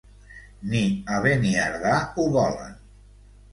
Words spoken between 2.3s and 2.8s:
volen!